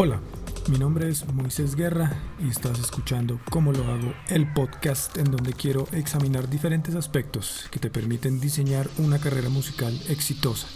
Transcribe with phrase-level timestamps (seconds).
[0.00, 0.20] Hola,
[0.70, 5.54] mi nombre es Moisés Guerra y estás escuchando Cómo lo hago, el podcast en donde
[5.54, 10.68] quiero examinar diferentes aspectos que te permiten diseñar una carrera musical exitosa.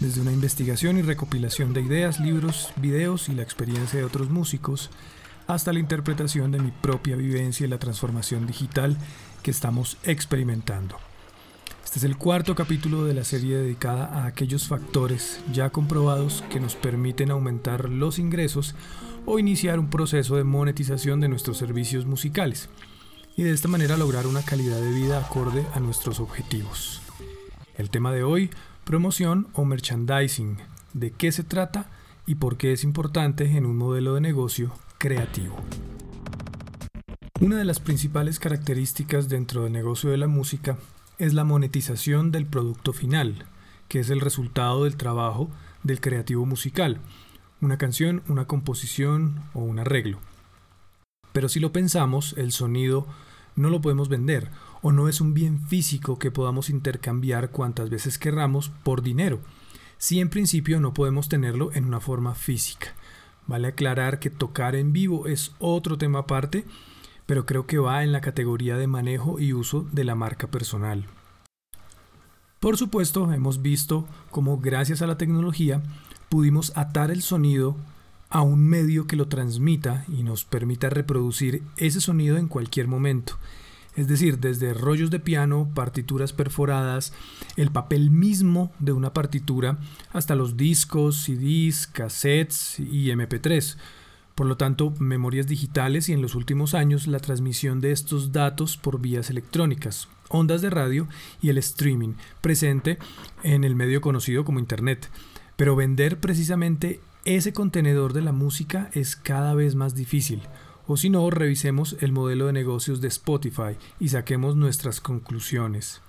[0.00, 4.88] Desde una investigación y recopilación de ideas, libros, videos y la experiencia de otros músicos,
[5.46, 8.96] hasta la interpretación de mi propia vivencia y la transformación digital
[9.42, 10.96] que estamos experimentando.
[11.88, 16.60] Este es el cuarto capítulo de la serie dedicada a aquellos factores ya comprobados que
[16.60, 18.74] nos permiten aumentar los ingresos
[19.24, 22.68] o iniciar un proceso de monetización de nuestros servicios musicales
[23.38, 27.00] y de esta manera lograr una calidad de vida acorde a nuestros objetivos.
[27.74, 28.50] El tema de hoy,
[28.84, 30.58] promoción o merchandising,
[30.92, 31.88] de qué se trata
[32.26, 35.56] y por qué es importante en un modelo de negocio creativo.
[37.40, 40.76] Una de las principales características dentro del negocio de la música
[41.18, 43.46] es la monetización del producto final,
[43.88, 45.50] que es el resultado del trabajo
[45.82, 47.00] del creativo musical,
[47.60, 50.20] una canción, una composición o un arreglo.
[51.32, 53.06] Pero si lo pensamos, el sonido
[53.56, 58.18] no lo podemos vender o no es un bien físico que podamos intercambiar cuantas veces
[58.18, 59.40] querramos por dinero.
[59.98, 62.94] Si en principio no podemos tenerlo en una forma física.
[63.48, 66.64] Vale aclarar que tocar en vivo es otro tema aparte
[67.28, 71.04] pero creo que va en la categoría de manejo y uso de la marca personal.
[72.58, 75.82] Por supuesto, hemos visto cómo gracias a la tecnología
[76.30, 77.76] pudimos atar el sonido
[78.30, 83.34] a un medio que lo transmita y nos permita reproducir ese sonido en cualquier momento.
[83.94, 87.12] Es decir, desde rollos de piano, partituras perforadas,
[87.56, 89.76] el papel mismo de una partitura,
[90.14, 93.76] hasta los discos, CDs, cassettes y MP3
[94.38, 98.76] por lo tanto, memorias digitales y en los últimos años la transmisión de estos datos
[98.76, 101.08] por vías electrónicas, ondas de radio
[101.42, 102.98] y el streaming, presente
[103.42, 105.10] en el medio conocido como Internet.
[105.56, 110.42] Pero vender precisamente ese contenedor de la música es cada vez más difícil.
[110.86, 116.00] O si no, revisemos el modelo de negocios de Spotify y saquemos nuestras conclusiones.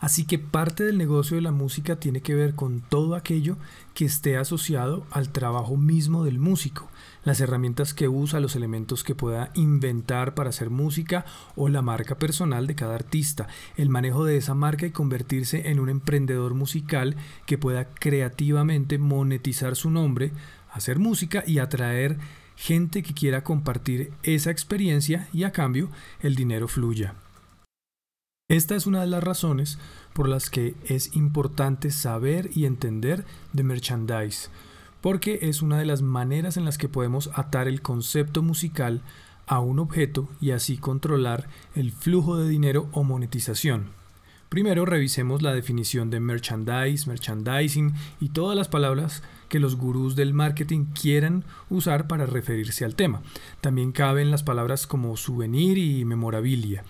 [0.00, 3.58] Así que parte del negocio de la música tiene que ver con todo aquello
[3.92, 6.88] que esté asociado al trabajo mismo del músico,
[7.22, 12.18] las herramientas que usa, los elementos que pueda inventar para hacer música o la marca
[12.18, 13.46] personal de cada artista,
[13.76, 19.76] el manejo de esa marca y convertirse en un emprendedor musical que pueda creativamente monetizar
[19.76, 20.32] su nombre,
[20.72, 22.16] hacer música y atraer
[22.56, 25.90] gente que quiera compartir esa experiencia y a cambio
[26.22, 27.14] el dinero fluya.
[28.50, 29.78] Esta es una de las razones
[30.12, 34.48] por las que es importante saber y entender de merchandise,
[35.00, 39.02] porque es una de las maneras en las que podemos atar el concepto musical
[39.46, 41.46] a un objeto y así controlar
[41.76, 43.90] el flujo de dinero o monetización.
[44.48, 50.34] Primero revisemos la definición de merchandise, merchandising y todas las palabras que los gurús del
[50.34, 53.22] marketing quieran usar para referirse al tema.
[53.60, 56.82] También caben las palabras como souvenir y memorabilia.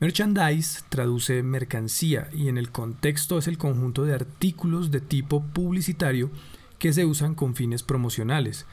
[0.00, 6.30] Merchandise traduce mercancía y en el contexto es el conjunto de artículos de tipo publicitario
[6.78, 8.64] que se usan con fines promocionales.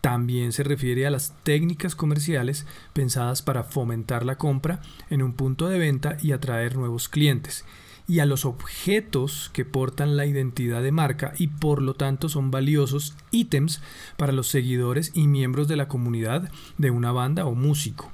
[0.00, 2.64] También se refiere a las técnicas comerciales
[2.94, 4.80] pensadas para fomentar la compra
[5.10, 7.66] en un punto de venta y atraer nuevos clientes,
[8.08, 12.50] y a los objetos que portan la identidad de marca y por lo tanto son
[12.50, 13.82] valiosos ítems
[14.16, 18.10] para los seguidores y miembros de la comunidad de una banda o músico.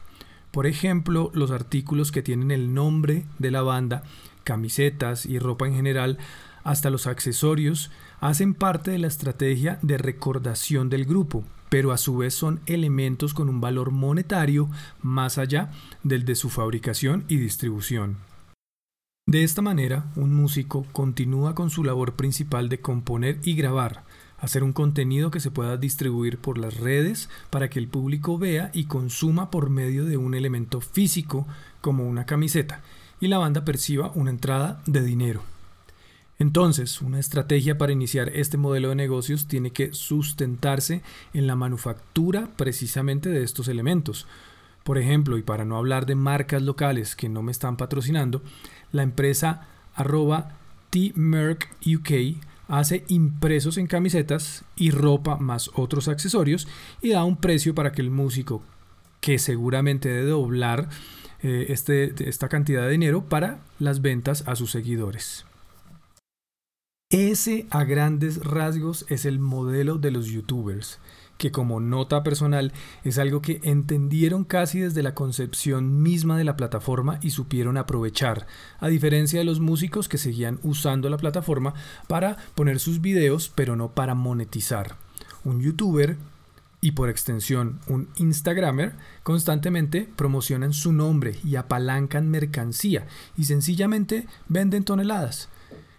[0.56, 4.04] Por ejemplo, los artículos que tienen el nombre de la banda,
[4.42, 6.16] camisetas y ropa en general,
[6.64, 7.90] hasta los accesorios,
[8.20, 13.34] hacen parte de la estrategia de recordación del grupo, pero a su vez son elementos
[13.34, 14.70] con un valor monetario
[15.02, 15.72] más allá
[16.02, 18.16] del de su fabricación y distribución.
[19.28, 24.04] De esta manera, un músico continúa con su labor principal de componer y grabar,
[24.38, 28.70] hacer un contenido que se pueda distribuir por las redes para que el público vea
[28.74, 31.47] y consuma por medio de un elemento físico
[31.80, 32.82] como una camiseta
[33.20, 35.42] y la banda perciba una entrada de dinero.
[36.38, 41.03] Entonces, una estrategia para iniciar este modelo de negocios tiene que sustentarse
[41.33, 44.27] en la manufactura precisamente de estos elementos.
[44.84, 48.42] Por ejemplo, y para no hablar de marcas locales que no me están patrocinando,
[48.92, 50.56] la empresa arroba
[50.94, 52.10] UK
[52.68, 56.66] hace impresos en camisetas y ropa más otros accesorios
[57.01, 58.63] y da un precio para que el músico,
[59.21, 60.89] que seguramente debe doblar
[61.42, 65.47] eh, este, esta cantidad de dinero para las ventas a sus seguidores.
[67.10, 70.98] Ese a grandes rasgos es el modelo de los youtubers
[71.38, 72.72] que como nota personal
[73.04, 78.47] es algo que entendieron casi desde la concepción misma de la plataforma y supieron aprovechar,
[78.78, 81.74] a diferencia de los músicos que seguían usando la plataforma
[82.09, 84.97] para poner sus videos pero no para monetizar.
[85.44, 86.16] un youtuber
[86.80, 93.06] y por extensión un Instagramer constantemente promocionan su nombre y apalancan mercancía
[93.36, 95.48] y sencillamente venden toneladas.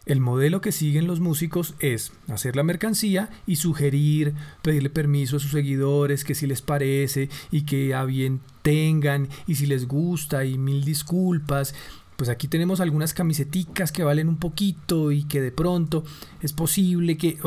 [0.08, 5.40] El modelo que siguen los músicos es hacer la mercancía y sugerir, pedirle permiso a
[5.42, 10.46] sus seguidores que si les parece y que a bien tengan y si les gusta
[10.46, 11.76] y mil disculpas.
[12.16, 16.06] Pues aquí tenemos algunas camiseticas que valen un poquito y que de pronto
[16.42, 17.38] es posible que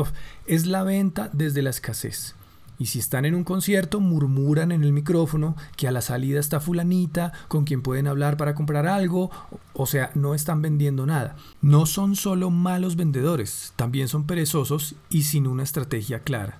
[0.45, 2.35] es la venta desde la escasez.
[2.81, 6.59] Y si están en un concierto, murmuran en el micrófono que a la salida está
[6.59, 9.29] fulanita con quien pueden hablar para comprar algo.
[9.73, 11.35] O sea, no están vendiendo nada.
[11.61, 16.57] No son solo malos vendedores, también son perezosos y sin una estrategia clara.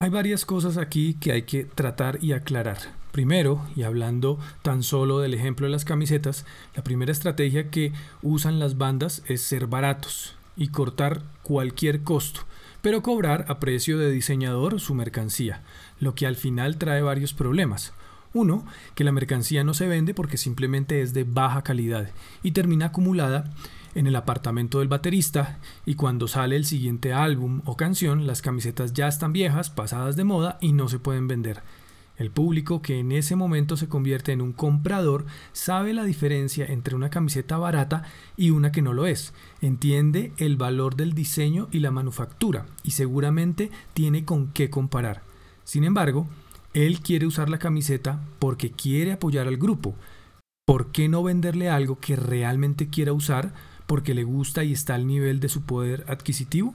[0.00, 2.76] Hay varias cosas aquí que hay que tratar y aclarar.
[3.10, 6.44] Primero, y hablando tan solo del ejemplo de las camisetas,
[6.76, 12.42] la primera estrategia que usan las bandas es ser baratos y cortar cualquier costo
[12.84, 15.62] pero cobrar a precio de diseñador su mercancía,
[16.00, 17.94] lo que al final trae varios problemas.
[18.34, 22.10] Uno, que la mercancía no se vende porque simplemente es de baja calidad
[22.42, 23.50] y termina acumulada
[23.94, 28.92] en el apartamento del baterista y cuando sale el siguiente álbum o canción las camisetas
[28.92, 31.62] ya están viejas, pasadas de moda y no se pueden vender.
[32.16, 36.94] El público que en ese momento se convierte en un comprador sabe la diferencia entre
[36.94, 38.04] una camiseta barata
[38.36, 42.92] y una que no lo es, entiende el valor del diseño y la manufactura y
[42.92, 45.22] seguramente tiene con qué comparar.
[45.64, 46.28] Sin embargo,
[46.72, 49.96] él quiere usar la camiseta porque quiere apoyar al grupo.
[50.66, 53.52] ¿Por qué no venderle algo que realmente quiera usar
[53.86, 56.74] porque le gusta y está al nivel de su poder adquisitivo?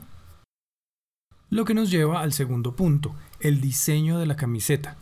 [1.48, 4.96] Lo que nos lleva al segundo punto, el diseño de la camiseta.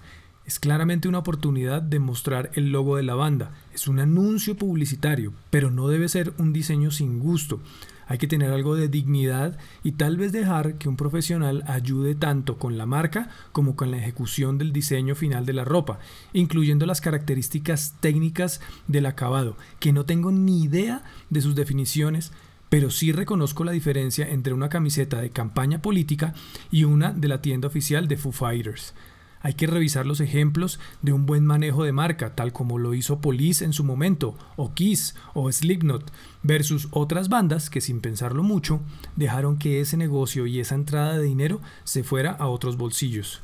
[0.48, 3.50] Es claramente una oportunidad de mostrar el logo de la banda.
[3.74, 7.60] Es un anuncio publicitario, pero no debe ser un diseño sin gusto.
[8.06, 12.56] Hay que tener algo de dignidad y tal vez dejar que un profesional ayude tanto
[12.56, 15.98] con la marca como con la ejecución del diseño final de la ropa,
[16.32, 22.32] incluyendo las características técnicas del acabado, que no tengo ni idea de sus definiciones,
[22.70, 26.32] pero sí reconozco la diferencia entre una camiseta de campaña política
[26.70, 28.94] y una de la tienda oficial de Foo Fighters.
[29.40, 33.20] Hay que revisar los ejemplos de un buen manejo de marca, tal como lo hizo
[33.20, 36.12] Police en su momento, o Kiss, o Slipknot,
[36.42, 38.80] versus otras bandas que sin pensarlo mucho
[39.16, 43.42] dejaron que ese negocio y esa entrada de dinero se fuera a otros bolsillos.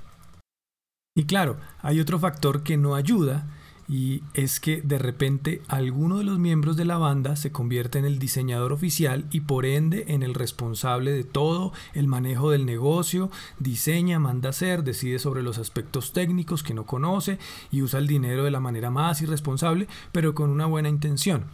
[1.16, 3.46] Y claro, hay otro factor que no ayuda
[3.88, 8.04] y es que de repente alguno de los miembros de la banda se convierte en
[8.04, 13.30] el diseñador oficial y por ende en el responsable de todo el manejo del negocio,
[13.58, 17.38] diseña, manda hacer, decide sobre los aspectos técnicos que no conoce
[17.70, 21.44] y usa el dinero de la manera más irresponsable, pero con una buena intención.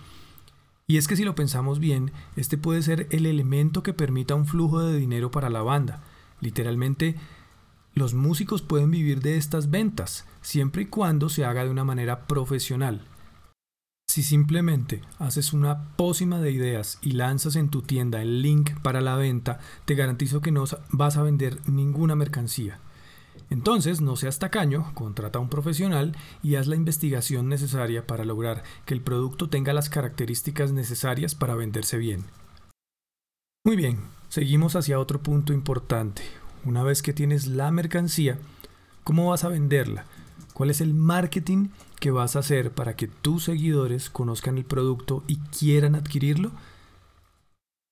[0.87, 4.47] Y es que si lo pensamos bien, este puede ser el elemento que permita un
[4.47, 6.03] flujo de dinero para la banda.
[6.41, 7.15] Literalmente,
[7.95, 12.27] los músicos pueden vivir de estas ventas, siempre y cuando se haga de una manera
[12.27, 13.03] profesional.
[14.11, 19.01] Si simplemente haces una pócima de ideas y lanzas en tu tienda el link para
[19.01, 22.81] la venta, te garantizo que no vas a vender ninguna mercancía.
[23.51, 28.65] Entonces, no seas tacaño, contrata a un profesional y haz la investigación necesaria para lograr
[28.85, 32.25] que el producto tenga las características necesarias para venderse bien.
[33.65, 33.99] Muy bien,
[34.29, 36.23] seguimos hacia otro punto importante.
[36.65, 38.39] Una vez que tienes la mercancía,
[39.03, 40.05] ¿cómo vas a venderla?
[40.53, 41.69] ¿Cuál es el marketing
[42.01, 46.53] que vas a hacer para que tus seguidores conozcan el producto y quieran adquirirlo?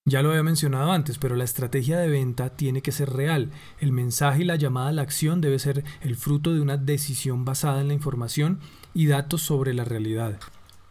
[0.04, 3.50] Ya lo había mencionado antes, pero la estrategia de venta tiene que ser real.
[3.78, 7.46] El mensaje y la llamada a la acción debe ser el fruto de una decisión
[7.46, 8.58] basada en la información
[8.92, 10.38] y datos sobre la realidad.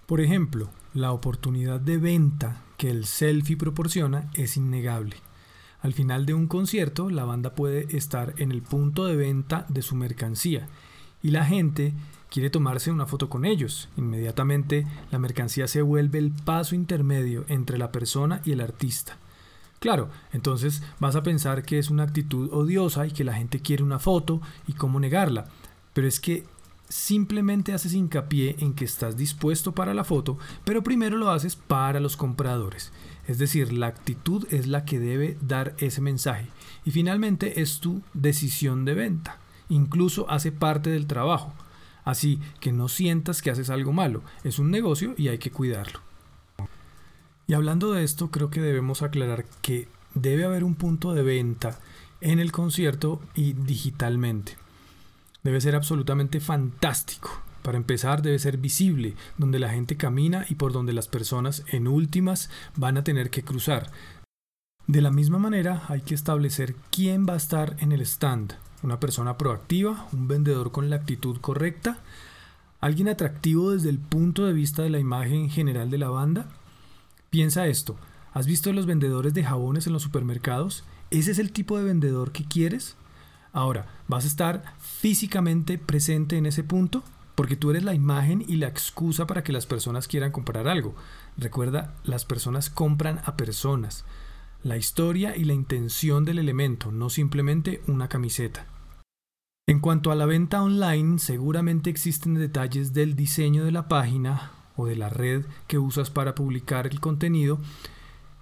[0.08, 5.18] Por ejemplo, la oportunidad de venta que el selfie proporciona es innegable.
[5.82, 9.82] Al final de un concierto, la banda puede estar en el punto de venta de
[9.82, 10.68] su mercancía
[11.22, 11.94] y la gente
[12.30, 13.90] quiere tomarse una foto con ellos.
[13.98, 19.18] Inmediatamente la mercancía se vuelve el paso intermedio entre la persona y el artista.
[19.80, 23.84] Claro, entonces vas a pensar que es una actitud odiosa y que la gente quiere
[23.84, 25.46] una foto y cómo negarla.
[25.94, 26.46] Pero es que
[26.90, 32.00] simplemente haces hincapié en que estás dispuesto para la foto, pero primero lo haces para
[32.00, 32.92] los compradores.
[33.28, 36.48] Es decir, la actitud es la que debe dar ese mensaje.
[36.86, 39.40] Y finalmente es tu decisión de venta
[39.70, 41.54] incluso hace parte del trabajo.
[42.04, 46.00] Así que no sientas que haces algo malo, es un negocio y hay que cuidarlo.
[47.48, 51.80] Y hablando de esto, creo que debemos aclarar que debe haber un punto de venta
[52.22, 54.58] en el concierto y digitalmente.
[55.48, 57.30] Debe ser absolutamente fantástico.
[57.62, 61.88] Para empezar, debe ser visible, donde la gente camina y por donde las personas en
[61.88, 63.90] últimas van a tener que cruzar.
[64.88, 68.56] De la misma manera, hay que establecer quién va a estar en el stand.
[68.84, 72.00] Una persona proactiva, un vendedor con la actitud correcta,
[72.82, 76.50] alguien atractivo desde el punto de vista de la imagen general de la banda.
[77.30, 77.96] Piensa esto,
[78.34, 80.84] ¿has visto los vendedores de jabones en los supermercados?
[81.10, 82.98] ¿Ese es el tipo de vendedor que quieres?
[83.58, 87.02] Ahora, ¿vas a estar físicamente presente en ese punto?
[87.34, 90.94] Porque tú eres la imagen y la excusa para que las personas quieran comprar algo.
[91.38, 94.06] Recuerda, las personas compran a personas
[94.62, 98.68] la historia y la intención del elemento, no simplemente una camiseta.
[99.68, 104.86] En cuanto a la venta online, seguramente existen detalles del diseño de la página o
[104.86, 107.60] de la red que usas para publicar el contenido.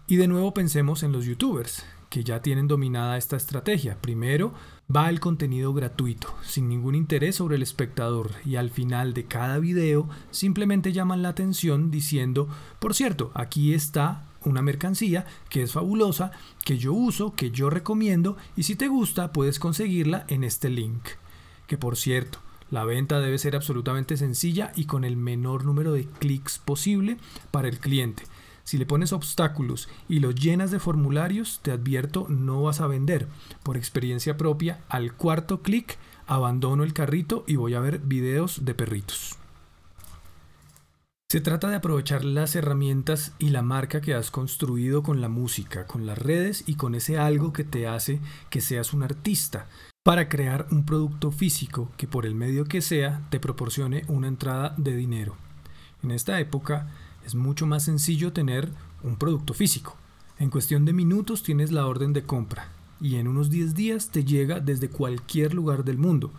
[0.07, 3.97] Y de nuevo pensemos en los youtubers, que ya tienen dominada esta estrategia.
[3.99, 4.53] Primero
[4.89, 9.59] va el contenido gratuito, sin ningún interés sobre el espectador, y al final de cada
[9.59, 12.47] video simplemente llaman la atención diciendo,
[12.79, 16.31] por cierto, aquí está una mercancía que es fabulosa,
[16.63, 21.01] que yo uso, que yo recomiendo y si te gusta puedes conseguirla en este link.
[21.67, 22.39] Que por cierto,
[22.71, 27.17] la venta debe ser absolutamente sencilla y con el menor número de clics posible
[27.51, 28.23] para el cliente.
[28.65, 33.27] Si le pones obstáculos y lo llenas de formularios, te advierto, no vas a vender.
[33.63, 38.73] Por experiencia propia, al cuarto clic abandono el carrito y voy a ver videos de
[38.73, 39.37] perritos.
[41.29, 45.85] Se trata de aprovechar las herramientas y la marca que has construido con la música,
[45.85, 48.19] con las redes y con ese algo que te hace
[48.49, 49.67] que seas un artista,
[50.03, 54.73] para crear un producto físico que por el medio que sea te proporcione una entrada
[54.77, 55.35] de dinero.
[56.03, 56.87] En esta época
[57.25, 58.71] es mucho más sencillo tener
[59.03, 59.97] un producto físico.
[60.37, 62.69] En cuestión de minutos tienes la orden de compra
[63.01, 66.31] y en unos 10 días te llega desde cualquier lugar del mundo.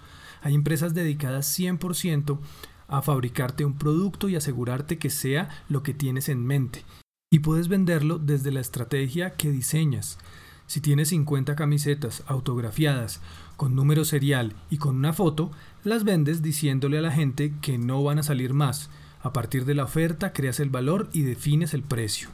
[0.43, 2.39] Hay empresas dedicadas 100%
[2.89, 6.85] a fabricarte un producto y asegurarte que sea lo que tienes en mente.
[7.31, 10.19] Y puedes venderlo desde la estrategia que diseñas.
[10.67, 13.21] Si tienes 50 camisetas autografiadas
[13.57, 15.51] con número serial y con una foto,
[15.85, 18.91] las vendes diciéndole a la gente que no van a salir más.
[19.27, 22.29] A partir de la oferta creas el valor y defines el precio.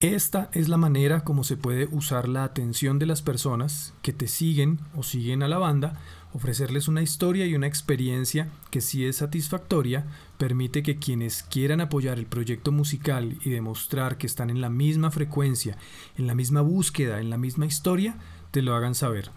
[0.00, 4.26] Esta es la manera como se puede usar la atención de las personas que te
[4.26, 6.00] siguen o siguen a la banda
[6.32, 10.06] Ofrecerles una historia y una experiencia que si es satisfactoria
[10.38, 15.10] permite que quienes quieran apoyar el proyecto musical y demostrar que están en la misma
[15.10, 15.76] frecuencia,
[16.16, 18.16] en la misma búsqueda, en la misma historia,
[18.50, 19.30] te lo hagan saber.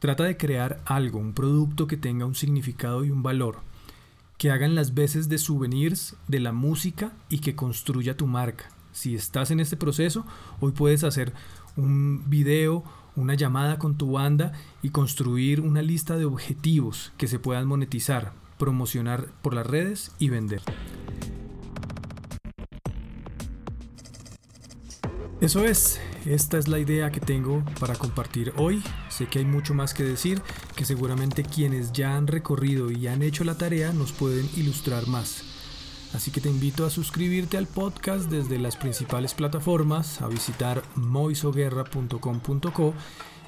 [0.00, 3.67] Trata de crear algo, un producto que tenga un significado y un valor,
[4.38, 8.70] que hagan las veces de souvenirs de la música y que construya tu marca.
[8.92, 10.24] Si estás en este proceso,
[10.60, 11.34] hoy puedes hacer
[11.76, 12.84] un video
[13.18, 18.32] una llamada con tu banda y construir una lista de objetivos que se puedan monetizar,
[18.58, 20.62] promocionar por las redes y vender.
[25.40, 28.82] Eso es, esta es la idea que tengo para compartir hoy.
[29.08, 30.42] Sé que hay mucho más que decir,
[30.74, 35.44] que seguramente quienes ya han recorrido y han hecho la tarea nos pueden ilustrar más.
[36.12, 42.94] Así que te invito a suscribirte al podcast desde las principales plataformas, a visitar moisoguerra.com.co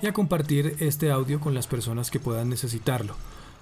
[0.00, 3.16] y a compartir este audio con las personas que puedan necesitarlo.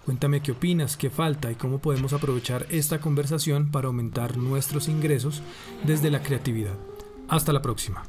[0.04, 5.42] Cuéntame qué opinas, qué falta y cómo podemos aprovechar esta conversación para aumentar nuestros ingresos
[5.86, 6.76] desde la creatividad.
[7.28, 8.02] Hasta la próxima.